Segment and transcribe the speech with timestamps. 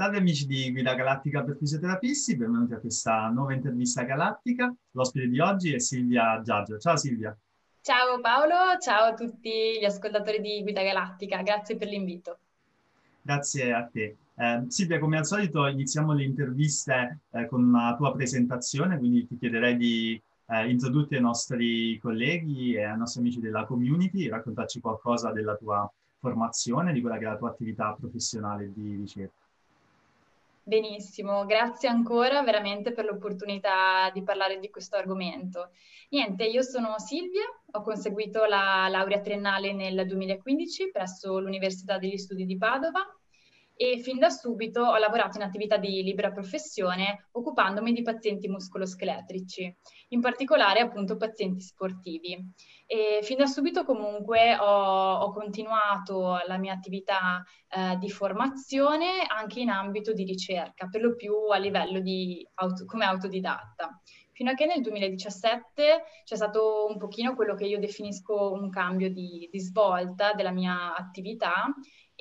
[0.00, 4.74] Salve amici di Guida Galattica per Fisioterapisti, benvenuti a questa nuova intervista galattica.
[4.92, 6.78] L'ospite di oggi è Silvia Giaggio.
[6.78, 7.36] Ciao Silvia.
[7.82, 12.38] Ciao Paolo, ciao a tutti gli ascoltatori di Guida Galattica, grazie per l'invito.
[13.20, 14.16] Grazie a te.
[14.36, 19.36] Eh, Silvia, come al solito iniziamo le interviste eh, con una tua presentazione, quindi ti
[19.36, 25.30] chiederei di eh, introdurti ai nostri colleghi e ai nostri amici della community, raccontarci qualcosa
[25.30, 25.86] della tua
[26.20, 29.39] formazione, di quella che è la tua attività professionale di ricerca.
[30.70, 35.70] Benissimo, grazie ancora veramente per l'opportunità di parlare di questo argomento.
[36.10, 42.44] Niente, io sono Silvia, ho conseguito la laurea triennale nel 2015 presso l'Università degli Studi
[42.44, 43.04] di Padova
[43.82, 49.74] e fin da subito ho lavorato in attività di libera professione occupandomi di pazienti muscoloscheletrici,
[50.08, 52.36] in particolare appunto pazienti sportivi.
[52.84, 59.60] E fin da subito comunque ho, ho continuato la mia attività eh, di formazione anche
[59.60, 63.98] in ambito di ricerca, per lo più a livello di auto, come autodidatta
[64.32, 69.10] fino a che nel 2017 c'è stato un pochino quello che io definisco un cambio
[69.10, 71.66] di, di, svolta della mia attività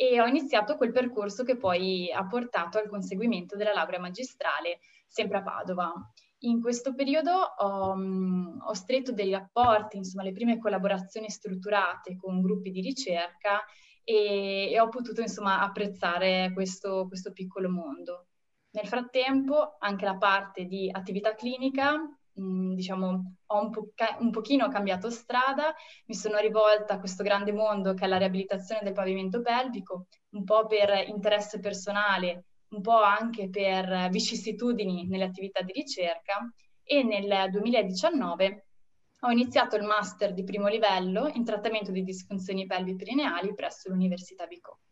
[0.02, 5.40] e ho iniziato quel percorso che poi ha portato al conseguimento della laurea magistrale sempre
[5.40, 5.94] a Padova.
[6.44, 12.40] In questo periodo ho, mm, ho stretto dei rapporti, insomma le prime collaborazioni strutturate con
[12.40, 13.62] gruppi di ricerca
[14.06, 18.28] e, e ho potuto insomma apprezzare questo, questo piccolo mondo.
[18.70, 22.00] Nel frattempo anche la parte di attività clinica
[22.40, 25.74] Mm, diciamo, ho un, po- un pochino cambiato strada,
[26.06, 30.44] mi sono rivolta a questo grande mondo che è la riabilitazione del pavimento pelvico, un
[30.46, 36.50] po' per interesse personale, un po' anche per vicissitudini nelle attività di ricerca
[36.84, 38.66] e nel 2019
[39.22, 44.90] ho iniziato il master di primo livello in trattamento di disfunzioni pelvi-perineali presso l'Università Bicocca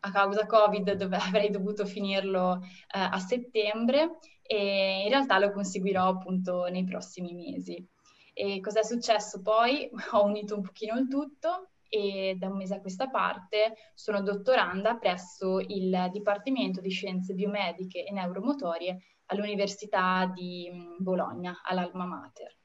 [0.00, 6.06] a causa Covid dove avrei dovuto finirlo eh, a settembre e in realtà lo conseguirò
[6.08, 7.86] appunto nei prossimi mesi.
[8.32, 9.88] E cos'è successo poi?
[10.12, 14.96] Ho unito un pochino il tutto e da un mese a questa parte sono dottoranda
[14.96, 20.68] presso il Dipartimento di Scienze Biomediche e Neuromotorie all'Università di
[20.98, 22.56] Bologna, all'Alma Mater.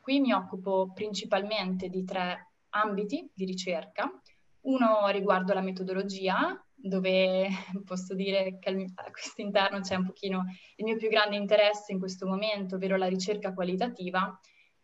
[0.00, 4.10] Qui mi occupo principalmente di tre ambiti di ricerca.
[4.62, 7.48] Uno riguardo la metodologia, dove
[7.84, 10.44] posso dire che a questo interno c'è un pochino
[10.76, 14.38] il mio più grande interesse in questo momento, ovvero la ricerca qualitativa,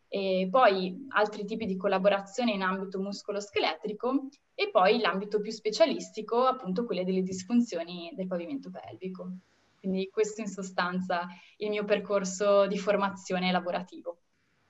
[0.08, 6.84] e poi altri tipi di collaborazione in ambito muscolo-scheletrico e poi l'ambito più specialistico, appunto
[6.84, 9.32] quelle delle disfunzioni del pavimento pelvico.
[9.80, 11.26] Quindi questo in sostanza
[11.56, 14.18] il mio percorso di formazione lavorativo.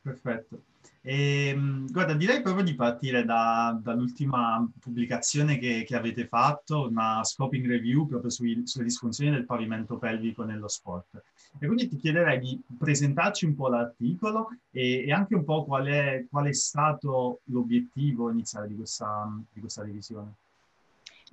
[0.00, 0.62] Perfetto.
[1.06, 7.22] E, ehm, guarda, direi proprio di partire da, dall'ultima pubblicazione che, che, avete fatto, una
[7.22, 11.22] scoping review proprio sui, sulle disfunzioni del pavimento pelvico nello sport.
[11.58, 15.86] E quindi ti chiederei di presentarci un po' l'articolo e, e anche un po' qual
[15.86, 20.32] è, qual è stato l'obiettivo iniziale di questa, di questa revisione.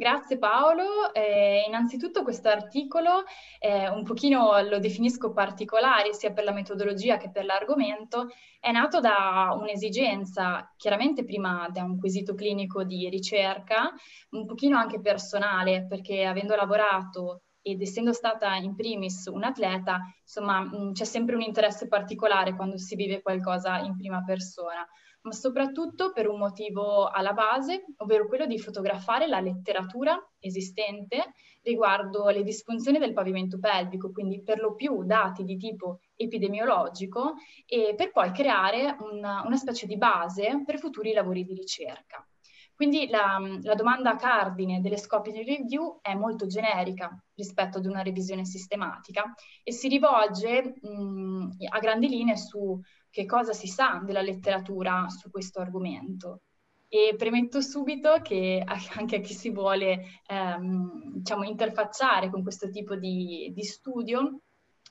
[0.02, 1.14] Grazie Paolo.
[1.14, 3.24] Eh, innanzitutto questo articolo
[3.60, 8.30] eh, un pochino lo definisco particolare sia per la metodologia che per l'argomento,
[8.60, 13.94] è nato da un'esigenza, chiaramente prima da un quesito clinico di ricerca,
[14.32, 20.62] un pochino anche personale, perché avendo lavorato ed essendo stata in primis un atleta, insomma,
[20.62, 24.84] mh, c'è sempre un interesse particolare quando si vive qualcosa in prima persona
[25.22, 31.34] ma soprattutto per un motivo alla base, ovvero quello di fotografare la letteratura esistente
[31.64, 37.94] riguardo le disfunzioni del pavimento pelvico, quindi per lo più dati di tipo epidemiologico, e
[37.96, 42.26] per poi creare una, una specie di base per futuri lavori di ricerca.
[42.74, 48.44] Quindi la, la, domanda cardine delle scoping review è molto generica rispetto ad una revisione
[48.44, 52.82] sistematica e si rivolge mh, a grandi linee su
[53.12, 56.42] che cosa si sa della letteratura su questo argomento.
[56.88, 58.64] E premetto subito che
[58.98, 64.42] anche a chi si vuole ehm, diciamo, interfacciare con questo tipo di, di studio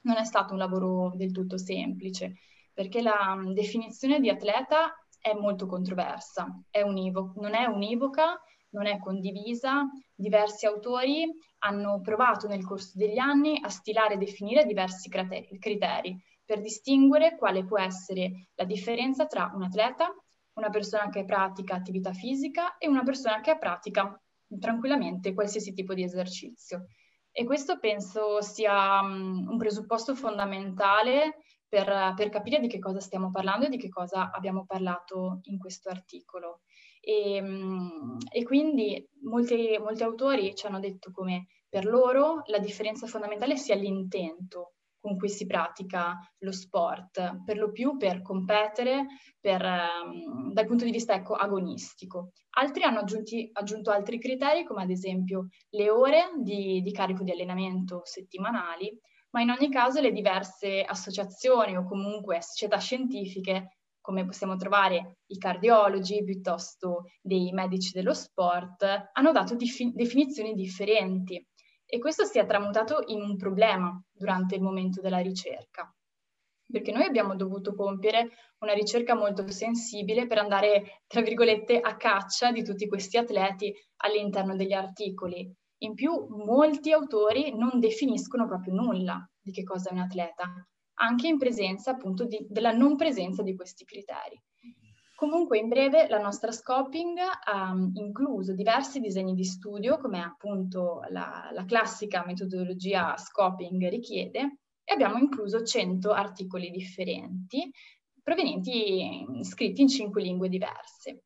[0.02, 2.34] non è stato un lavoro del tutto semplice,
[2.72, 8.40] perché la um, definizione di atleta è molto controversa, è univoca, non è univoca,
[8.70, 9.82] non è condivisa.
[10.14, 16.19] Diversi autori hanno provato nel corso degli anni a stilare e definire diversi criteri,
[16.50, 20.12] per distinguere quale può essere la differenza tra un atleta,
[20.55, 24.20] una persona che pratica attività fisica e una persona che pratica
[24.58, 26.87] tranquillamente qualsiasi tipo di esercizio.
[27.31, 31.37] E questo penso sia um, un presupposto fondamentale
[31.69, 35.56] per, per, capire di che cosa stiamo parlando e di che cosa abbiamo parlato in
[35.56, 36.62] questo articolo.
[37.00, 43.06] E, mm, e quindi molti, molti autori ci hanno detto come per loro la differenza
[43.06, 49.06] fondamentale sia l'intento con cui si pratica lo sport, per lo più per competere
[49.41, 52.32] per, um, dal punto di vista ecco, agonistico.
[52.58, 57.31] Altri hanno aggiunti, aggiunto altri criteri, come ad esempio le ore di, di carico di
[57.31, 58.97] allenamento settimanali,
[59.31, 65.38] ma in ogni caso le diverse associazioni o comunque società scientifiche come possiamo trovare i
[65.38, 71.46] cardiologi piuttosto dei medici dello sport, hanno dato dif- definizioni differenti
[71.90, 75.92] e questo si è tramutato in un problema durante il momento della ricerca,
[76.70, 82.52] perché noi abbiamo dovuto compiere una ricerca molto sensibile per andare, tra virgolette, a caccia
[82.52, 85.52] di tutti questi atleti all'interno degli articoli.
[85.82, 90.44] In più, molti autori non definiscono proprio nulla di che cosa è un atleta,
[91.00, 94.40] anche in presenza appunto di, della non presenza di questi criteri.
[95.20, 101.02] Comunque in breve la nostra scoping ha mm, incluso diversi disegni di studio, come appunto
[101.11, 107.70] la, la classica metodologia scoping richiede, e abbiamo incluso 100 articoli differenti,
[108.22, 111.25] provenienti, mm, scritti in cinque lingue diverse.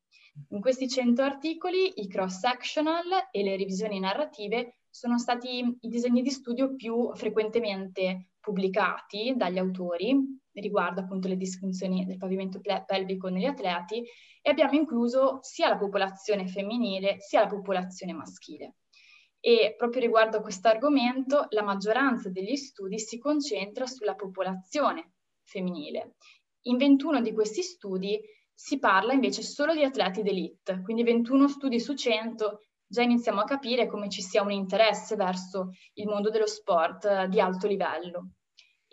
[0.49, 6.31] In questi 100 articoli i cross-sectional e le revisioni narrative sono stati i disegni di
[6.31, 14.03] studio più frequentemente pubblicati dagli autori riguardo appunto le disfunzioni del pavimento pelvico negli atleti
[14.41, 18.75] e abbiamo incluso sia la popolazione femminile sia la popolazione maschile.
[19.39, 25.11] E proprio riguardo a questo argomento, la maggioranza degli studi si concentra sulla popolazione
[25.43, 26.15] femminile.
[26.63, 28.19] In 21 di questi studi
[28.51, 33.45] si parla invece solo di atleti d'elite, quindi 21 studi su 100 già iniziamo a
[33.45, 38.29] capire come ci sia un interesse verso il mondo dello sport eh, di alto livello.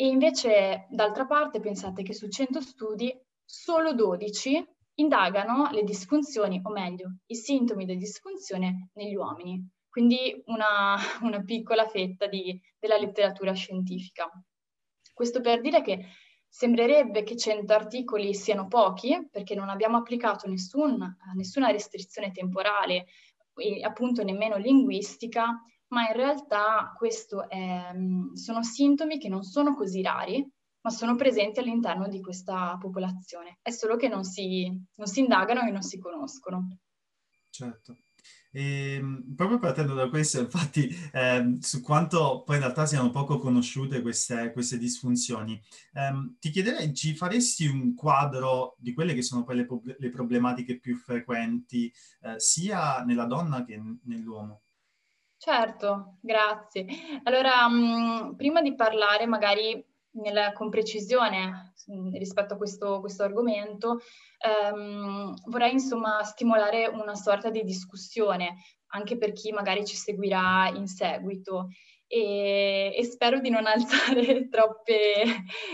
[0.02, 6.70] E invece, d'altra parte, pensate che su 100 studi solo 12 indagano le disfunzioni, o
[6.72, 13.52] meglio, i sintomi di disfunzione negli uomini, quindi una, una piccola fetta di, della letteratura
[13.52, 14.28] scientifica.
[15.14, 16.04] Questo per dire che
[16.48, 23.06] sembrerebbe che 100 articoli siano pochi, perché non abbiamo applicato nessun, nessuna restrizione temporale
[23.84, 30.02] appunto nemmeno linguistica, ma in realtà questo è, mm, sono sintomi che non sono così
[30.02, 30.46] rari,
[30.80, 33.58] ma sono presenti all'interno di questa popolazione.
[33.62, 36.78] È solo che non si, non si indagano e non si conoscono.
[37.50, 37.98] Certo.
[38.50, 43.38] E, ehm, proprio partendo da questo, infatti, eh, su quanto poi in realtà siano poco
[43.38, 45.60] conosciute queste, queste disfunzioni,
[45.92, 49.66] ehm, ti chiederei, ci faresti un quadro di quelle che sono poi le,
[49.98, 51.92] le problematiche più frequenti,
[52.22, 54.62] eh, sia nella donna che nell'uomo?
[55.44, 56.86] Certo, grazie.
[57.24, 63.98] Allora, mh, prima di parlare magari nella, con precisione mh, rispetto a questo, questo argomento,
[64.38, 68.54] ehm, vorrei insomma stimolare una sorta di discussione
[68.94, 71.70] anche per chi magari ci seguirà in seguito
[72.14, 75.24] e, e spero di non alzare troppe,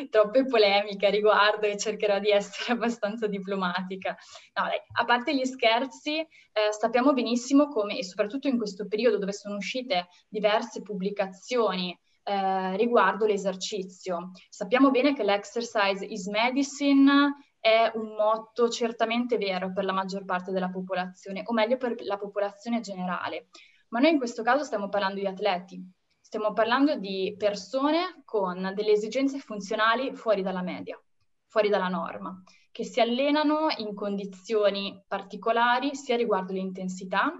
[0.08, 4.16] troppe polemiche a riguardo e cercherò di essere abbastanza diplomatica.
[4.54, 6.26] No, dai, a parte gli scherzi, eh,
[6.70, 13.26] sappiamo benissimo come, e soprattutto in questo periodo dove sono uscite diverse pubblicazioni eh, riguardo
[13.26, 14.30] l'esercizio.
[14.48, 20.52] Sappiamo bene che l'exercise is medicine è un motto certamente vero per la maggior parte
[20.52, 23.48] della popolazione, o meglio per la popolazione generale.
[23.88, 25.96] Ma noi in questo caso stiamo parlando di atleti,
[26.28, 31.02] Stiamo parlando di persone con delle esigenze funzionali fuori dalla media,
[31.46, 37.32] fuori dalla norma, che si allenano in condizioni particolari sia riguardo l'intensità,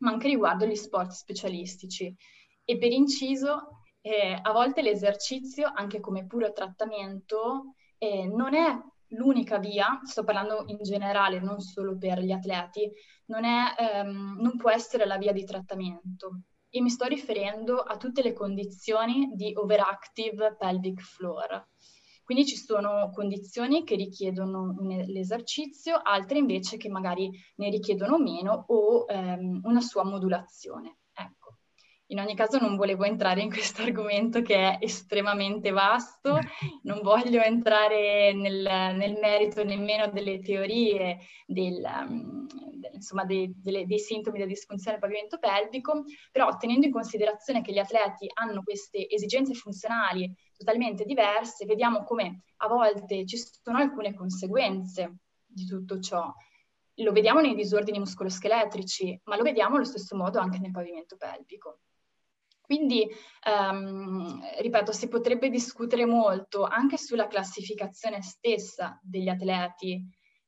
[0.00, 2.14] ma anche riguardo gli sport specialistici.
[2.62, 8.78] E per inciso, eh, a volte l'esercizio, anche come puro trattamento, eh, non è
[9.12, 12.86] l'unica via, sto parlando in generale, non solo per gli atleti,
[13.28, 17.96] non, è, ehm, non può essere la via di trattamento e mi sto riferendo a
[17.96, 21.68] tutte le condizioni di overactive pelvic floor.
[22.22, 29.04] Quindi ci sono condizioni che richiedono l'esercizio, altre invece che magari ne richiedono meno o
[29.08, 30.99] ehm, una sua modulazione.
[32.10, 36.38] In ogni caso non volevo entrare in questo argomento che è estremamente vasto,
[36.82, 38.62] non voglio entrare nel,
[38.96, 41.80] nel merito nemmeno delle teorie del,
[42.92, 46.02] insomma, dei, delle, dei sintomi della disfunzione del pavimento pelvico,
[46.32, 52.42] però tenendo in considerazione che gli atleti hanno queste esigenze funzionali totalmente diverse, vediamo come
[52.56, 56.28] a volte ci sono alcune conseguenze di tutto ciò.
[56.94, 61.78] Lo vediamo nei disordini muscoloscheletrici, ma lo vediamo allo stesso modo anche nel pavimento pelvico.
[62.70, 63.04] Quindi,
[63.48, 70.00] um, ripeto, si potrebbe discutere molto anche sulla classificazione stessa degli atleti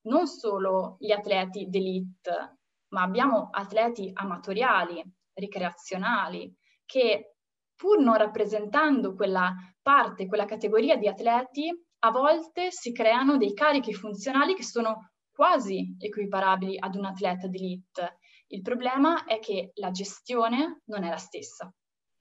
[0.02, 2.58] non solo gli atleti d'elite,
[2.90, 5.02] ma abbiamo atleti amatoriali,
[5.32, 6.54] ricreazionali,
[6.86, 7.38] che
[7.74, 9.52] pur non rappresentando quella
[9.82, 11.72] parte, quella categoria di atleti,
[12.04, 18.18] a volte si creano dei carichi funzionali che sono quasi equiparabili ad un atleta d'elite.
[18.46, 21.68] Il problema è che la gestione non è la stessa.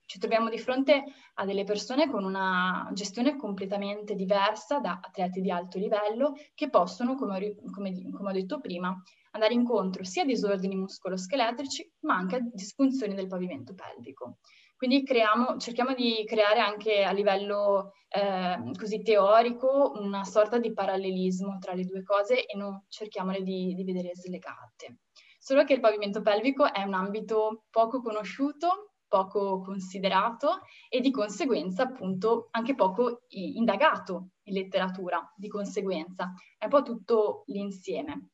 [0.04, 1.04] Ci troviamo di fronte
[1.34, 7.14] a delle persone con una gestione completamente diversa da atleti di alto livello che possono,
[7.14, 8.94] come, come, come ho detto prima,
[9.32, 14.38] andare incontro sia a disordini muscoloscheletrici ma anche a disfunzioni del pavimento pelvico.
[14.82, 21.58] Quindi creiamo, cerchiamo di creare anche a livello eh, così teorico una sorta di parallelismo
[21.60, 24.98] tra le due cose e non cerchiamole di, di vedere slegate.
[25.38, 31.82] Solo che il pavimento pelvico è un ambito poco conosciuto poco considerato e di conseguenza
[31.82, 36.32] appunto anche poco indagato in letteratura, di conseguenza.
[36.56, 38.30] È un po' tutto l'insieme.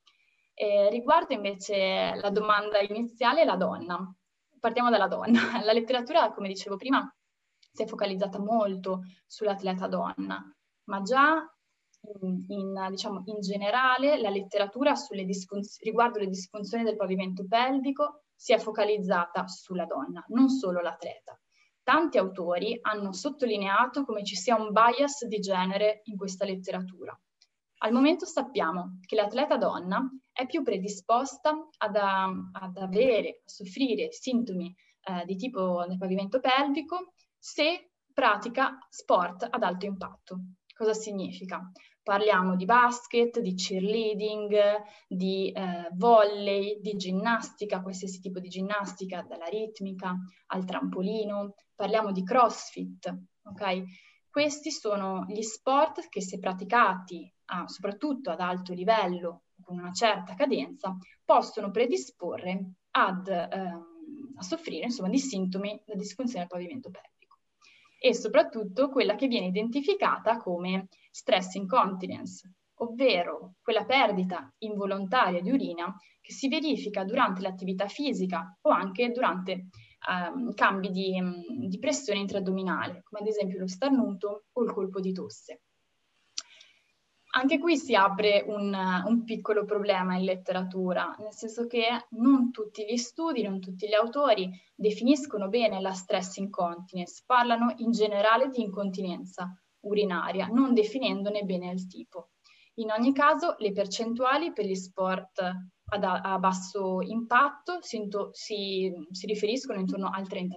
[0.55, 4.15] Eh, riguardo invece la domanda iniziale, la donna.
[4.61, 5.41] Partiamo dalla donna.
[5.65, 7.13] La letteratura, come dicevo prima,
[7.73, 10.41] si è focalizzata molto sull'atleta donna,
[10.85, 11.45] ma già
[12.21, 14.95] in, in, diciamo, in generale la letteratura
[15.81, 21.37] riguardo le disfunzioni del pavimento pelvico si è focalizzata sulla donna, non solo l'atleta.
[21.83, 27.19] Tanti autori hanno sottolineato come ci sia un bias di genere in questa letteratura.
[27.79, 34.73] Al momento sappiamo che l'atleta donna è più predisposta ad, ad avere, a soffrire sintomi
[35.01, 40.39] eh, di tipo del pavimento pelvico se pratica sport ad alto impatto.
[40.73, 41.73] Cosa significa?
[42.09, 44.57] Parliamo di basket, di cheerleading,
[45.07, 51.53] di eh, volley, di ginnastica, qualsiasi tipo di ginnastica, dalla ritmica al trampolino.
[51.75, 53.83] Parliamo di crossfit, ok?
[54.31, 60.35] Questi sono gli sport che se praticati ah, soprattutto ad alto livello, con una certa
[60.35, 67.18] cadenza, possono predisporre ad, ehm, a soffrire insomma, di sintomi da disfunzione del pavimento pelvico
[67.99, 75.95] e soprattutto quella che viene identificata come stress incontinence, ovvero quella perdita involontaria di urina
[76.21, 79.69] che si verifica durante l'attività fisica o anche durante
[80.09, 81.21] um, cambi di,
[81.67, 85.63] di pressione intraaddominale, come ad esempio lo starnuto o il colpo di tosse.
[87.31, 92.87] Anche qui si apre un, un, piccolo problema in letteratura, nel senso che non tutti
[92.89, 98.63] gli studi, non tutti gli autori definiscono bene la stress incontinence, parlano in generale di
[98.63, 102.31] incontinenza urinaria, non definendone bene il tipo.
[102.75, 105.41] In ogni caso, le percentuali per gli sport
[105.91, 110.55] ad, a basso impatto si, si, si, riferiscono intorno al 30%.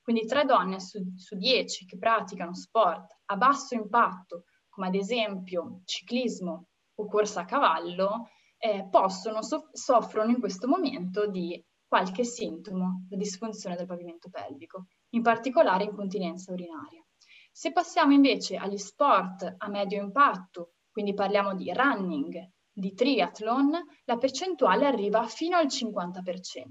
[0.00, 4.44] Quindi tre donne su, su 10 che praticano sport a basso impatto
[4.76, 6.66] come ad esempio ciclismo
[6.96, 8.28] o corsa a cavallo,
[8.58, 14.88] eh, possono, so- soffrono in questo momento di qualche sintomo di disfunzione del pavimento pelvico,
[15.14, 17.02] in particolare incontinenza urinaria.
[17.50, 23.70] Se passiamo invece agli sport a medio impatto, quindi parliamo di running, di triathlon,
[24.04, 26.64] la percentuale arriva fino al 50%,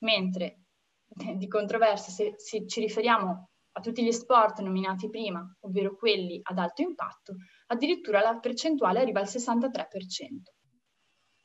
[0.00, 0.64] mentre
[1.36, 6.58] di controversia se, se ci riferiamo a tutti gli sport nominati prima, ovvero quelli ad
[6.58, 7.36] alto impatto,
[7.66, 10.52] addirittura la percentuale arriva al 63%.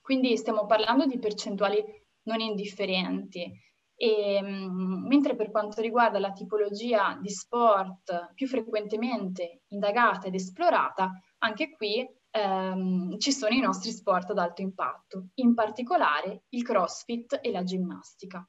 [0.01, 1.83] Quindi stiamo parlando di percentuali
[2.23, 3.65] non indifferenti.
[3.99, 11.11] E, mm, mentre per quanto riguarda la tipologia di sport più frequentemente indagata ed esplorata,
[11.39, 17.39] anche qui ehm, ci sono i nostri sport ad alto impatto, in particolare il crossfit
[17.41, 18.47] e la ginnastica.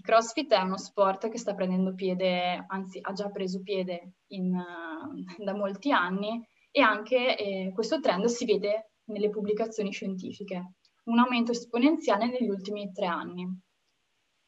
[0.00, 5.42] CrossFit è uno sport che sta prendendo piede, anzi ha già preso piede in, uh,
[5.44, 11.50] da molti anni e anche eh, questo trend si vede nelle pubblicazioni scientifiche, un aumento
[11.52, 13.46] esponenziale negli ultimi tre anni.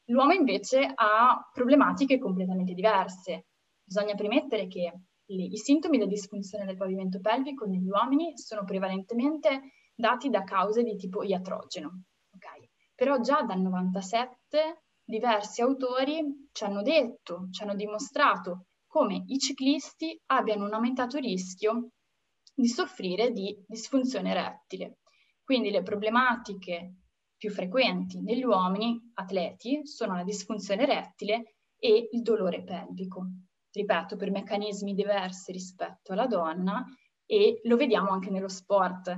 [0.05, 3.47] L'uomo invece ha problematiche completamente diverse.
[3.83, 4.93] Bisogna premettere che
[5.25, 9.61] le, i sintomi di disfunzione del pavimento pelvico negli uomini sono prevalentemente
[9.95, 12.03] dati da cause di tipo iatrogeno.
[12.35, 12.69] Okay?
[12.95, 14.83] Però già dal 97
[15.13, 21.89] diversi autori ci hanno detto, ci hanno dimostrato come i ciclisti abbiano un aumentato rischio
[22.55, 24.97] di soffrire di disfunzione erettile.
[25.43, 26.95] Quindi le problematiche
[27.37, 33.27] più frequenti negli uomini atleti sono la disfunzione erettile e il dolore pelvico.
[33.69, 36.83] Ripeto, per meccanismi diversi rispetto alla donna
[37.25, 39.15] e lo vediamo anche nello sport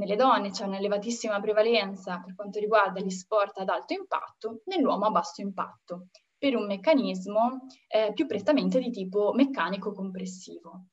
[0.00, 5.10] nelle donne c'è un'elevatissima prevalenza per quanto riguarda gli sport ad alto impatto, nell'uomo a
[5.10, 6.06] basso impatto,
[6.38, 10.86] per un meccanismo eh, più prettamente di tipo meccanico compressivo.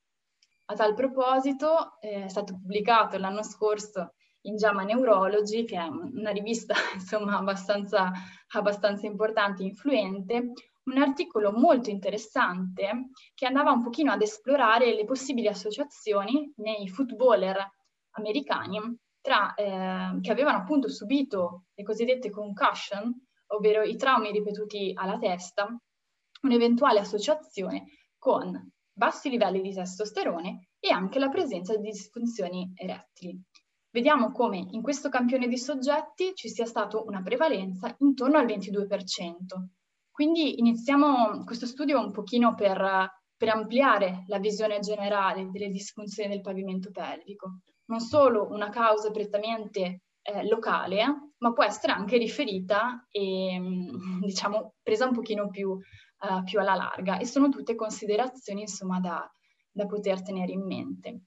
[0.66, 6.32] A tal proposito eh, è stato pubblicato l'anno scorso in JAMA Neurology, che è una
[6.32, 8.12] rivista insomma abbastanza,
[8.56, 10.52] abbastanza importante e influente,
[10.84, 17.76] un articolo molto interessante che andava un pochino ad esplorare le possibili associazioni nei footballer
[18.18, 23.14] americani tra, eh, che avevano appunto subito le cosiddette concussion,
[23.48, 25.68] ovvero i traumi ripetuti alla testa,
[26.42, 27.86] un'eventuale associazione
[28.18, 33.40] con bassi livelli di testosterone e anche la presenza di disfunzioni erettili.
[33.90, 38.88] Vediamo come in questo campione di soggetti ci sia stata una prevalenza intorno al 22%.
[40.12, 46.42] Quindi iniziamo questo studio un pochino per, per ampliare la visione generale delle disfunzioni del
[46.42, 47.60] pavimento pelvico.
[47.88, 53.60] Non solo una causa prettamente eh, locale, ma può essere anche riferita e
[54.22, 59.30] diciamo presa un pochino più, uh, più alla larga e sono tutte considerazioni insomma da,
[59.72, 61.22] da poter tenere in mente.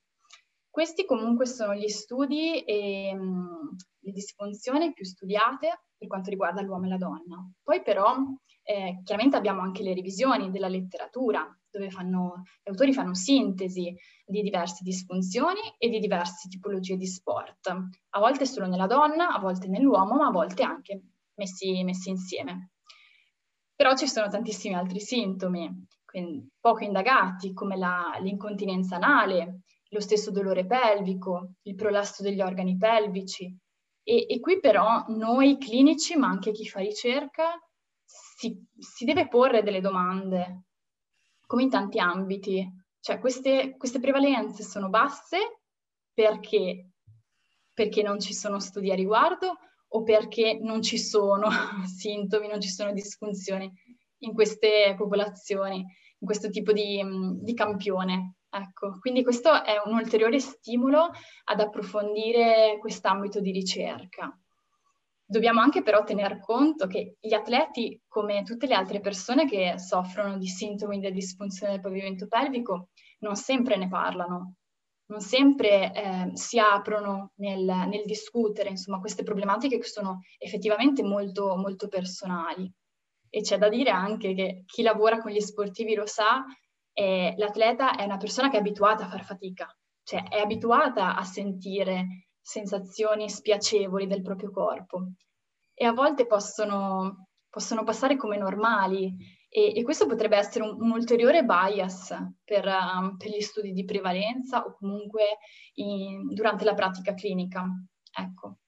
[0.68, 6.86] Questi comunque sono gli studi e mh, le disfunzioni più studiate per quanto riguarda l'uomo
[6.86, 7.46] e la donna.
[7.62, 8.16] Poi però
[8.62, 14.40] eh, chiaramente abbiamo anche le revisioni della letteratura, dove fanno, gli autori fanno sintesi di
[14.40, 19.68] diverse disfunzioni e di diverse tipologie di sport, a volte solo nella donna, a volte
[19.68, 21.02] nell'uomo, ma a volte anche
[21.34, 22.70] messi, messi insieme.
[23.76, 25.86] Però ci sono tantissimi altri sintomi,
[26.58, 33.54] poco indagati, come la, l'incontinenza anale, lo stesso dolore pelvico, il prolasto degli organi pelvici.
[34.10, 37.56] E, e qui però noi clinici, ma anche chi fa ricerca,
[38.04, 40.64] si, si, deve porre delle domande,
[41.46, 42.68] come in tanti ambiti.
[42.98, 45.60] Cioè queste, queste prevalenze sono basse
[46.12, 46.90] perché,
[47.72, 51.48] perché non ci sono studi a riguardo o perché non ci sono
[51.86, 53.72] sintomi, non ci sono disfunzioni
[54.22, 57.00] in queste popolazioni, in questo tipo di,
[57.42, 58.38] di campione.
[58.52, 61.10] Ecco, quindi questo è un ulteriore stimolo
[61.44, 64.36] ad approfondire quest'ambito di ricerca.
[65.24, 70.36] Dobbiamo anche però tener conto che gli atleti, come tutte le altre persone che soffrono
[70.36, 72.88] di sintomi di disfunzione del pavimento pelvico,
[73.20, 74.54] non sempre ne parlano,
[75.06, 81.54] non sempre eh, si aprono nel, nel, discutere, insomma, queste problematiche che sono effettivamente molto,
[81.54, 82.68] molto personali.
[83.28, 86.44] E c'è da dire anche che chi lavora con gli sportivi lo sa,
[87.00, 91.24] eh, l'atleta è una persona che è abituata a far fatica, cioè è abituata a
[91.24, 95.12] sentire sensazioni spiacevoli del proprio corpo
[95.72, 99.16] e a volte possono, possono passare come normali
[99.48, 103.86] e, e, questo potrebbe essere un, un ulteriore bias per, um, per, gli studi di
[103.86, 105.38] prevalenza o comunque
[105.76, 107.64] in, durante la pratica clinica.
[108.12, 108.58] Ecco.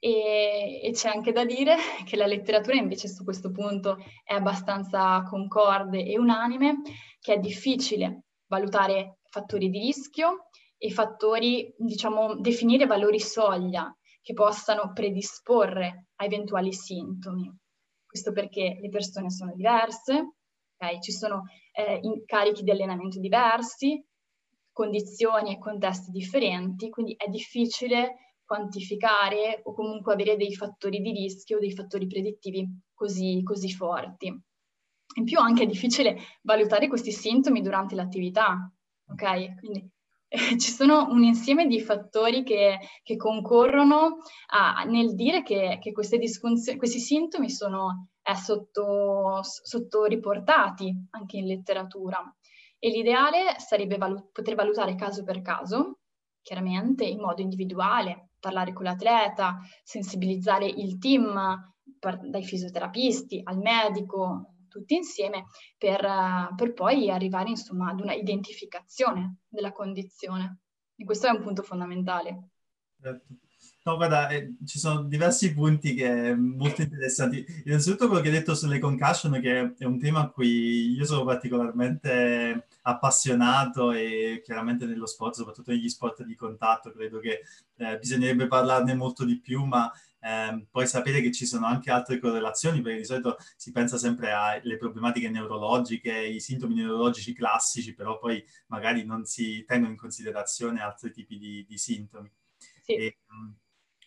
[0.00, 5.22] E, e, c'è anche da dire che la letteratura invece su questo punto è abbastanza
[5.22, 6.82] concorde e unanime,
[7.20, 14.92] che è difficile valutare fattori di rischio e fattori, diciamo, definire valori soglia che possano
[14.92, 17.52] predisporre a eventuali sintomi.
[18.06, 20.34] Questo perché le persone sono diverse,
[20.76, 21.00] okay?
[21.00, 24.02] ci sono eh, carichi di allenamento diversi,
[24.70, 31.58] condizioni e contesti differenti, quindi è difficile quantificare o comunque avere dei fattori di rischio,
[31.58, 34.26] dei fattori predittivi così, così forti.
[35.16, 38.72] In più anche è difficile valutare questi sintomi durante l'attività,
[39.06, 39.58] ok?
[39.58, 39.86] Quindi
[40.28, 45.92] eh, ci sono un insieme di fattori che, che concorrono a, nel dire che, che
[45.92, 50.06] questi sintomi sono eh, sotto, sotto
[51.10, 52.34] anche in letteratura.
[52.78, 55.98] E l'ideale sarebbe valut- poter valutare caso per caso,
[56.40, 64.54] chiaramente in modo individuale, parlare con l'atleta, sensibilizzare il team, per, dai fisioterapisti al medico,
[64.68, 65.46] tutti insieme
[65.76, 70.60] per, per poi arrivare insomma ad una identificazione della condizione.
[70.96, 72.50] E questo è un punto fondamentale.
[73.00, 73.26] Certo.
[73.84, 77.44] No, guarda, eh, ci sono diversi punti che molto interessanti.
[77.64, 81.24] Innanzitutto quello che hai detto sulle concussion, che è un tema a cui io sono
[81.24, 87.40] particolarmente appassionato e chiaramente nello sport, soprattutto negli sport di contatto, credo che
[87.76, 92.18] eh, bisognerebbe parlarne molto di più, ma eh, poi sapere che ci sono anche altre
[92.18, 98.18] correlazioni, perché di solito si pensa sempre alle problematiche neurologiche, i sintomi neurologici classici, però
[98.18, 102.30] poi magari non si tengono in considerazione altri tipi di, di sintomi.
[102.88, 102.94] Sì.
[102.94, 103.18] E,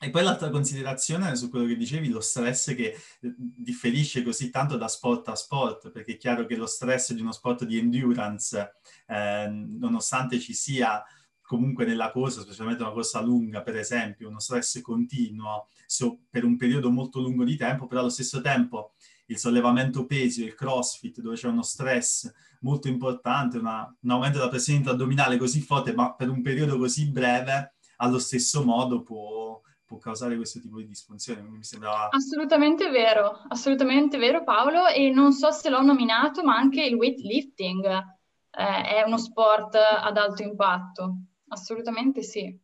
[0.04, 4.76] e poi l'altra considerazione su quello che dicevi, lo stress che eh, differisce così tanto
[4.76, 8.74] da sport a sport, perché è chiaro che lo stress di uno sport di endurance,
[9.06, 11.04] eh, nonostante ci sia
[11.44, 16.58] comunque nella corsa, specialmente una corsa lunga, per esempio, uno stress continuo so, per un
[16.58, 18.94] periodo molto lungo di tempo, però allo stesso tempo
[19.28, 24.50] il sollevamento pesi il crossfit, dove c'è uno stress molto importante, una, un aumento della
[24.50, 29.98] pressione intraaddominale così forte, ma per un periodo così breve, allo stesso modo può, può
[29.98, 31.42] causare questo tipo di disfunzione.
[31.42, 32.10] Mi sembra...
[32.10, 37.86] Assolutamente vero, assolutamente vero Paolo e non so se l'ho nominato, ma anche il weightlifting
[37.86, 41.18] eh, è uno sport ad alto impatto.
[41.50, 42.58] Assolutamente sì.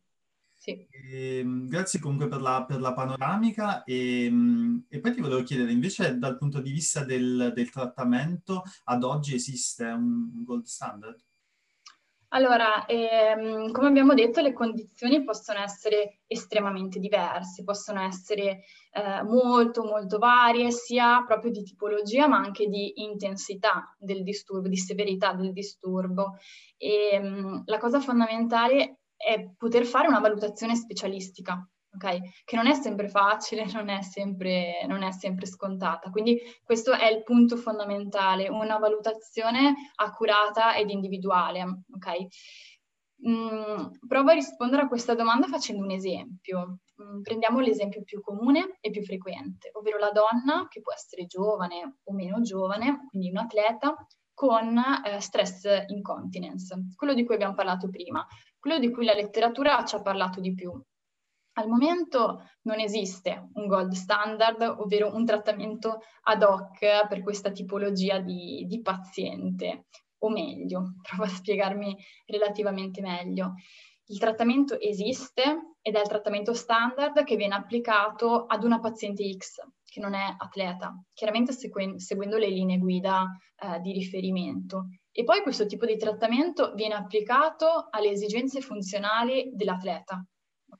[0.54, 0.70] sì.
[0.90, 5.42] E, ehm, grazie comunque per la, per la panoramica e, ehm, e, poi ti volevo
[5.42, 10.64] chiedere invece dal punto di vista del, del trattamento ad oggi esiste un, un gold
[10.64, 11.27] standard?
[12.30, 19.82] Allora, ehm, come abbiamo detto, le condizioni possono essere estremamente diverse, possono essere eh, molto,
[19.84, 25.52] molto varie, sia proprio di tipologia, ma anche di intensità del disturbo, di severità del
[25.52, 26.36] disturbo.
[26.76, 31.66] E, ehm, la cosa fondamentale è poter fare una valutazione specialistica
[31.98, 32.44] ok?
[32.44, 36.10] Che non è sempre facile, non è sempre, non è sempre scontata.
[36.10, 41.62] Quindi questo è il punto fondamentale, una valutazione accurata ed individuale,
[41.94, 42.26] ok?
[43.28, 46.78] Mm, provo a rispondere a questa domanda facendo un esempio.
[47.02, 51.98] Mm, prendiamo l'esempio più comune e più frequente, ovvero la donna che può essere giovane
[52.04, 53.94] o meno giovane, quindi un atleta
[54.34, 58.24] con eh, stress incontinence, quello di cui abbiamo parlato prima,
[58.60, 60.80] quello di cui la letteratura ci ha parlato di più.
[61.58, 68.20] Al momento non esiste un gold standard, ovvero un trattamento ad hoc per questa tipologia
[68.20, 69.86] di, di paziente,
[70.18, 73.54] o meglio, provo a spiegarmi relativamente meglio.
[74.10, 79.56] Il trattamento esiste ed è il trattamento standard che viene applicato ad una paziente X
[79.84, 84.90] che non è atleta, chiaramente seguen- seguendo le linee guida eh, di riferimento.
[85.10, 90.24] E poi questo tipo di trattamento viene applicato alle esigenze funzionali dell'atleta,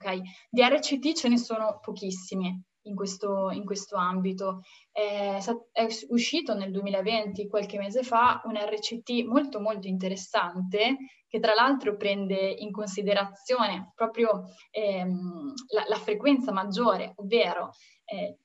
[0.01, 0.21] ok?
[0.49, 4.63] Di RCT ce ne sono pochissimi in questo, in questo ambito.
[4.91, 5.39] È,
[5.73, 11.97] è, uscito nel 2020, qualche mese fa, un RCT molto molto interessante che tra l'altro
[11.97, 17.73] prende in considerazione proprio ehm, la, la, frequenza maggiore, ovvero
[18.07, 18.39] eh,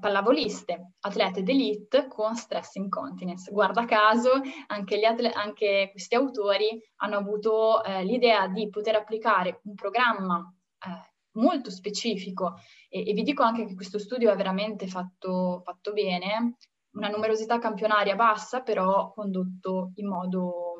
[0.00, 3.50] pallavoliste, atlete d'elite con stress incontinence.
[3.50, 9.74] Guarda caso, anche, atle- anche questi autori hanno avuto eh, l'idea di poter applicare un
[9.74, 10.52] programma
[10.86, 12.56] eh, molto specifico
[12.88, 16.56] e, e, vi dico anche che questo studio è veramente fatto, fatto bene,
[16.92, 20.77] una numerosità campionaria bassa, però condotto in modo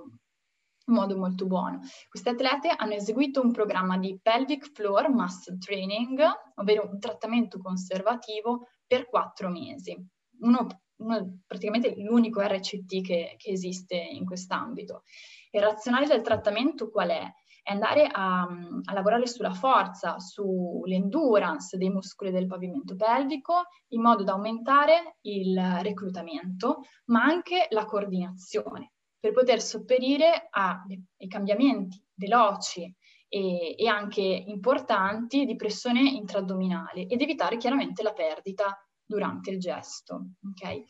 [0.88, 1.80] in modo molto buono.
[2.08, 6.20] Queste atlete hanno eseguito un programma di pelvic floor muscle training,
[6.56, 9.96] ovvero un trattamento conservativo per quattro mesi.
[10.40, 15.04] Uno, uno, praticamente l'unico RCT che, che esiste in quest'ambito.
[15.50, 17.32] Il razionale del trattamento qual è?
[17.62, 24.24] È andare a, a lavorare sulla forza, sull'endurance dei muscoli del pavimento pelvico in modo
[24.24, 32.94] da aumentare il reclutamento, ma anche la coordinazione per poter sopperire ai cambiamenti veloci
[33.28, 40.30] e, e, anche importanti di pressione intraaddominale ed evitare chiaramente la perdita durante il gesto.
[40.50, 40.84] Okay?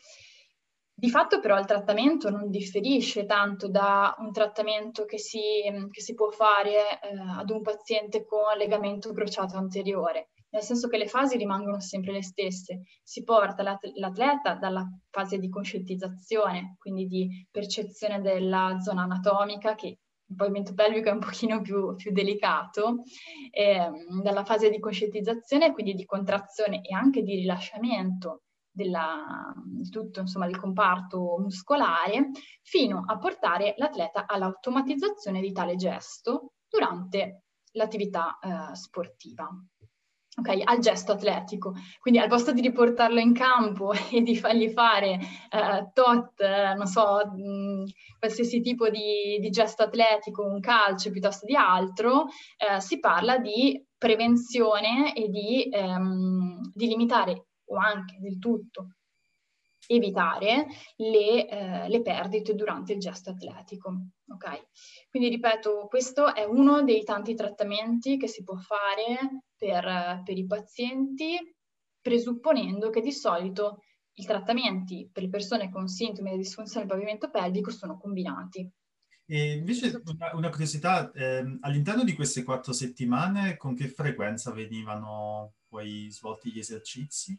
[0.93, 5.41] Di fatto però il trattamento non differisce tanto da un trattamento che si,
[5.91, 10.97] che si può fare eh, ad un paziente con legamento crociato anteriore nel senso che
[10.97, 12.83] le fasi rimangono sempre le stesse.
[13.03, 19.99] Si porta l'atleta dalla fase di conscientizzazione, quindi di percezione della zona anatomica, che
[20.31, 23.03] il pavimento pelvico è un pochino più, più delicato,
[23.51, 23.91] eh,
[24.23, 30.47] dalla fase di conscientizzazione, quindi di contrazione e anche di rilasciamento della, di tutto insomma,
[30.47, 32.31] il comparto muscolare,
[32.63, 39.49] fino a portare l'atleta all'automatizzazione di tale gesto durante l'attività eh, sportiva
[40.39, 41.75] okay, al gesto atletico.
[42.01, 45.19] Quindi al posto di riportarlo in campo e di fargli fare
[45.51, 47.85] uh, tot, uh, non so, mh,
[48.19, 53.85] qualsiasi tipo di, di, gesto atletico, un calcio piuttosto di altro, uh, si parla di
[53.97, 58.93] prevenzione e di, um, di limitare o anche del tutto
[59.91, 64.09] evitare le, eh, le, perdite durante il gesto atletico.
[64.35, 64.61] Okay?
[65.09, 70.47] Quindi ripeto, questo è uno dei tanti trattamenti che si può fare per, per i
[70.47, 71.37] pazienti,
[72.01, 73.83] presupponendo che di solito
[74.15, 78.71] i trattamenti per le persone con sintomi di disfunzione del pavimento pelvico sono combinati.
[79.27, 85.53] E invece una, una curiosità, eh, all'interno di queste quattro settimane con che frequenza venivano
[85.69, 87.39] poi svolti gli esercizi?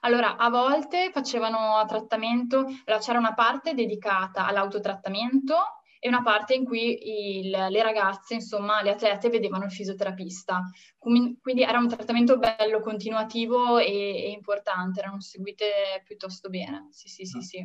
[0.00, 2.66] Allora, a volte facevano trattamento,
[3.00, 5.56] c'era una parte dedicata all'autotrattamento
[6.02, 10.62] e una parte in cui il, le ragazze, insomma, le atlete vedevano il fisioterapista.
[10.98, 16.88] Quindi era un trattamento bello, continuativo e, e importante, erano seguite piuttosto bene.
[16.90, 17.64] Sì, sì, sì, sì.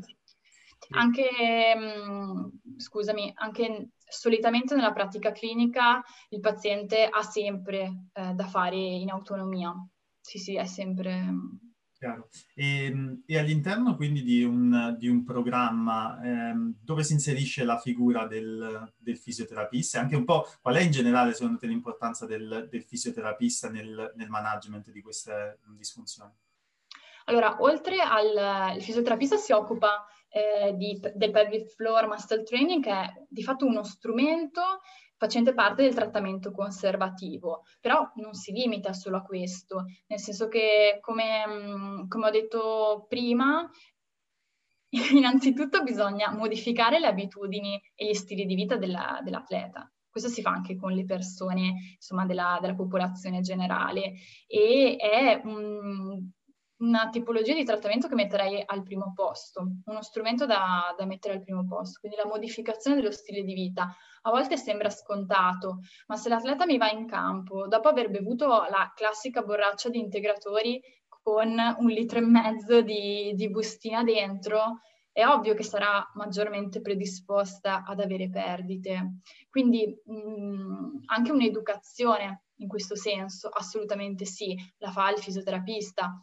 [0.90, 8.76] Anche, mh, scusami, anche solitamente nella pratica clinica il paziente ha sempre eh, da fare
[8.76, 9.74] in autonomia.
[10.20, 11.34] Sì, sì, è sempre...
[12.54, 17.80] E, ehm, e all'interno quindi di un, di un programma ehm, dove si inserisce la
[17.80, 22.68] figura del, del, fisioterapista anche un po' qual è in generale secondo te l'importanza del,
[22.70, 26.32] del fisioterapista nel, nel management di queste disfunzioni?
[27.28, 33.14] Allora, oltre al fisioterapista si occupa eh, di, del pelvic floor muscle training, che è
[33.28, 34.82] di fatto uno strumento
[35.18, 40.98] facente parte del trattamento conservativo, però non si limita solo a questo, nel senso che,
[41.02, 43.70] come, mm, come ho detto prima,
[45.14, 49.90] innanzitutto bisogna modificare le abitudini e gli stili di vita della, dell'atleta.
[50.10, 54.14] Questo si fa anche con le persone, insomma, della, della popolazione generale
[54.48, 56.30] e è un,
[56.78, 61.42] una tipologia di trattamento che metterei al primo posto, uno strumento da, da, mettere al
[61.42, 63.96] primo posto, quindi la modificazione dello stile di vita.
[64.24, 68.92] A volte sembra scontato, ma se l'atleta mi va in campo dopo aver bevuto la
[68.94, 74.80] classica borraccia di integratori con un litro e mezzo di, di bustina dentro,
[75.12, 79.22] è ovvio che sarà maggiormente predisposta ad avere perdite.
[79.50, 86.22] Quindi mh, anche un'educazione in questo senso, assolutamente sì, la fa il fisioterapista,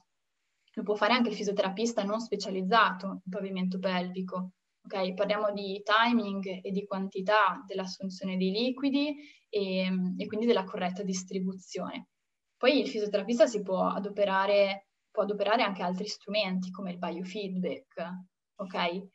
[0.74, 4.52] lo può fare anche il fisioterapista non specializzato in pavimento pelvico.
[4.84, 5.14] Okay?
[5.14, 9.14] Parliamo di timing e di quantità dell'assunzione dei liquidi
[9.48, 12.08] e, e, quindi della corretta distribuzione.
[12.56, 18.10] Poi il fisioterapista si può adoperare, può adoperare anche altri strumenti come il biofeedback,
[18.56, 19.06] ok?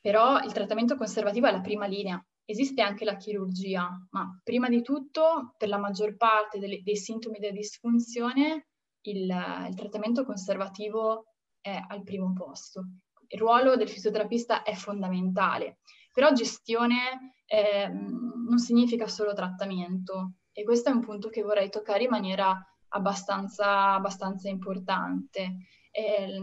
[0.00, 2.24] Però il trattamento conservativo è la prima linea.
[2.44, 7.40] Esiste anche la chirurgia, ma prima di tutto, per la maggior parte delle, dei sintomi
[7.40, 8.68] della disfunzione,
[9.10, 11.26] il, il trattamento conservativo
[11.60, 12.84] è al primo posto.
[13.28, 15.78] Il ruolo del fisioterapista è fondamentale,
[16.12, 22.04] però gestione eh, non significa solo trattamento e questo è un punto che vorrei toccare
[22.04, 22.56] in maniera
[22.88, 25.56] abbastanza, abbastanza importante.
[25.90, 26.40] Eh,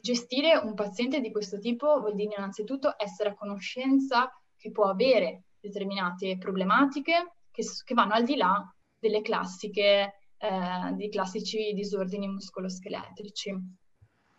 [0.00, 5.44] gestire un paziente di questo tipo vuol dire innanzitutto essere a conoscenza che può avere
[5.60, 13.54] determinate problematiche che, che vanno al di là delle classiche eh, dei classici disordini muscoloscheletrici.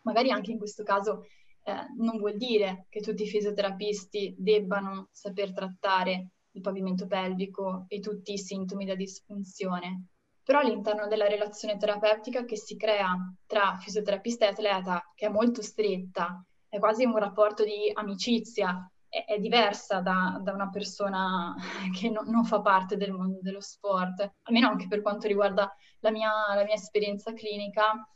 [0.04, 1.26] Magari anche in questo caso
[1.64, 8.00] eh, non vuol dire che tutti i fisioterapisti debbano saper trattare il pavimento pelvico e
[8.00, 10.08] tutti i sintomi da disfunzione,
[10.44, 15.62] però all'interno della relazione terapeutica che si crea tra fisioterapista e atleta, che è molto
[15.62, 21.56] stretta, è quasi un rapporto di amicizia è, è diversa da, da, una persona
[21.93, 26.12] che no, non fa parte del mondo dello sport, almeno anche per quanto riguarda la
[26.12, 28.08] mia, la mia esperienza clinica.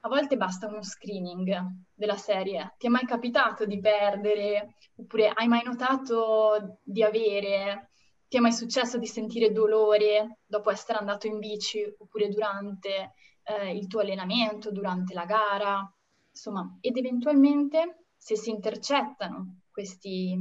[0.00, 2.74] A volte basta uno screening della serie.
[2.76, 4.74] Ti è mai capitato di perdere?
[4.96, 7.90] Oppure hai mai notato di avere?
[8.28, 13.74] Ti è mai successo di sentire dolore dopo essere andato in bici oppure durante eh,
[13.74, 15.92] il tuo allenamento, durante la gara?
[16.30, 20.36] Insomma, ed eventualmente se si intercettano questi,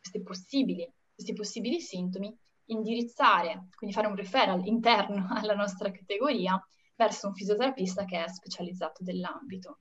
[0.00, 2.34] questi, possibili, questi possibili sintomi,
[2.66, 6.58] indirizzare, quindi fare un referral interno alla nostra categoria
[6.96, 9.80] verso un fisioterapista che è specializzato dell'ambito.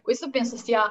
[0.00, 0.88] Questo penso sia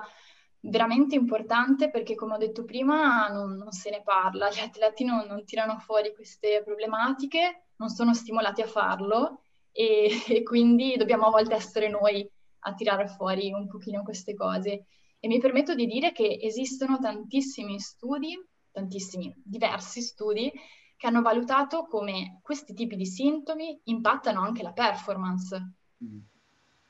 [0.59, 5.25] veramente importante perché, come ho detto prima, non, non se ne parla, gli atleti non,
[5.25, 9.39] non, tirano fuori queste problematiche, non sono stimolati a farlo
[9.71, 14.87] e, e quindi dobbiamo a volte essere noi a tirare fuori un pochino queste cose.
[15.25, 18.39] E mi permetto di dire che esistono tantissimi studi,
[18.71, 20.53] tantissimi, diversi studi,
[20.95, 25.57] che hanno valutato come questi tipi di sintomi impattano anche la performance.
[26.03, 26.19] Mm.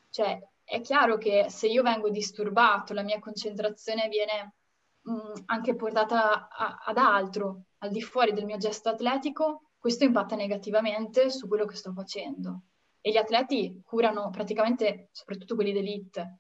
[0.10, 4.56] Cioè, è chiaro che se io vengo disturbato, la mia concentrazione viene
[5.04, 10.04] mh, mm, anche portata a, ad altro, al di fuori del mio gesto atletico, questo
[10.04, 12.64] impatta negativamente su quello che sto facendo.
[13.00, 16.40] E gli atleti curano praticamente, soprattutto quelli d'elite,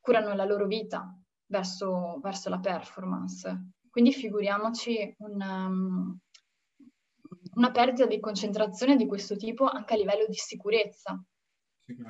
[0.00, 1.16] curano la loro vita,
[1.52, 3.74] verso, verso la performance.
[3.90, 6.18] Quindi figuriamoci una, um,
[7.54, 11.22] una perdita di concentrazione di questo tipo anche a livello di sicurezza.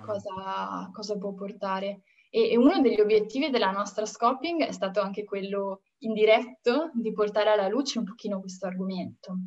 [0.07, 2.03] Cosa, cosa, può portare?
[2.31, 7.51] E, e, uno degli obiettivi della nostra scoping è stato anche quello indiretto di portare
[7.51, 9.39] alla luce un pochino questo argomento,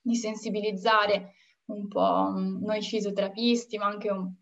[0.00, 1.32] di sensibilizzare
[1.66, 4.32] un po' noi fisioterapisti, ma anche un,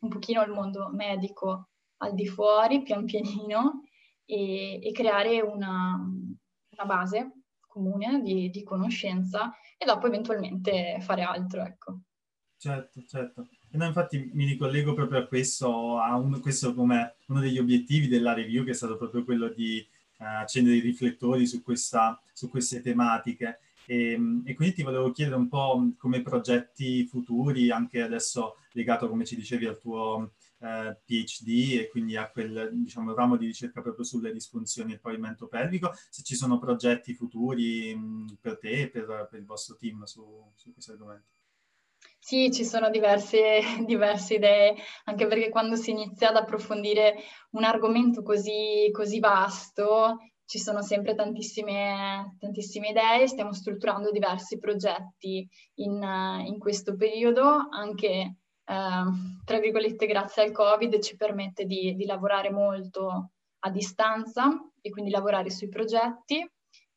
[0.00, 3.82] un pochino il mondo medico al di fuori, pian pianino,
[4.30, 7.32] e, e creare una, una, base
[7.66, 12.00] comune di, di, conoscenza e dopo eventualmente fare altro, ecco.
[12.56, 13.48] Certo, certo.
[13.70, 18.06] E no, infatti mi ricollego proprio a questo, a un, questo come uno degli obiettivi
[18.06, 19.84] della review che è stato proprio quello di
[20.18, 23.60] uh, accendere i riflettori su, questa, su queste tematiche.
[23.86, 24.12] E,
[24.44, 29.36] e, quindi ti volevo chiedere un po' come progetti futuri, anche adesso legato, come ci
[29.36, 34.32] dicevi, al tuo eh, PhD e quindi a quel diciamo, ramo di ricerca proprio sulle
[34.32, 39.38] disfunzioni del pavimento pelvico, se ci sono progetti futuri mh, per te e per, per,
[39.38, 41.28] il vostro team su, su questi argomenti.
[42.18, 47.16] Sì, ci sono diverse, diverse, idee, anche perché quando si inizia ad approfondire
[47.50, 55.48] un argomento così, così vasto, ci sono sempre tantissime, tantissime, idee, stiamo strutturando diversi progetti
[55.74, 56.02] in,
[56.44, 58.39] in questo periodo, anche
[59.44, 63.30] tra virgolette grazie al Covid ci permette di, di lavorare molto
[63.60, 64.48] a distanza
[64.80, 66.48] e quindi lavorare sui progetti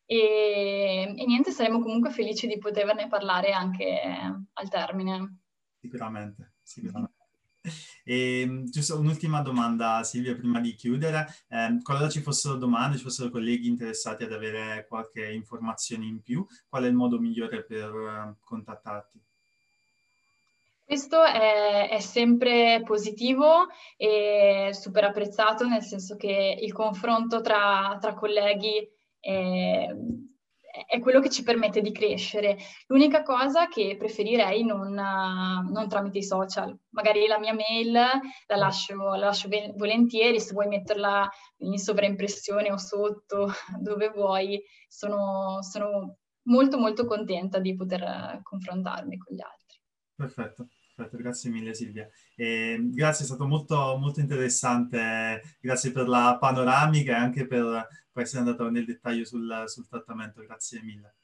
[0.05, 3.99] e, e, niente, saremo comunque felici di poterne parlare anche
[4.53, 5.39] al termine.
[5.79, 7.21] Sicuramente, sicuramente.
[8.03, 13.29] E, giusto un'ultima domanda Silvia prima di chiudere, eh, qualora ci fossero domande, ci fossero
[13.29, 18.36] colleghi interessati ad avere qualche informazione in più, qual è il modo migliore per uh,
[18.43, 19.21] contattarti?
[20.86, 28.13] Questo è, è, sempre positivo e super apprezzato, nel senso che il confronto tra, tra
[28.13, 28.86] colleghi
[29.19, 29.88] è,
[30.88, 32.58] è, quello che ci permette di crescere.
[32.88, 36.78] L'unica cosa che preferirei non, non tramite i social.
[36.89, 42.78] Magari la mia mail la lascio, la lascio volentieri, se vuoi metterla in sovraimpressione o
[42.78, 49.62] sotto, dove vuoi, sono, sono molto molto contenta di poter confrontarmi con gli altri.
[50.23, 50.67] Perfetto.
[50.95, 52.07] Perfetto, grazie mille Silvia.
[52.36, 58.23] E grazie, è stato molto, molto interessante, grazie per la panoramica e anche per, per
[58.23, 61.15] essere andato nel dettaglio sul, sul trattamento, grazie mille.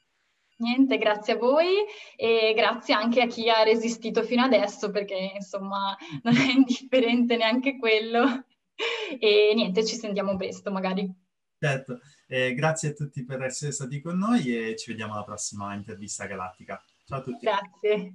[0.56, 1.68] Niente, grazie a voi
[2.16, 7.78] e grazie anche a chi ha resistito fino adesso perché insomma non è indifferente neanche
[7.78, 8.44] quello.
[9.18, 11.08] E niente, ci sentiamo presto magari.
[11.58, 15.74] Certo, eh, grazie a tutti per essere stati con noi e ci vediamo alla prossima
[15.74, 16.82] intervista galattica.
[17.04, 17.44] Ciao a tutti.
[17.44, 18.14] Grazie.